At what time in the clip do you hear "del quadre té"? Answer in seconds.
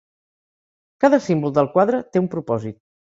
1.57-2.23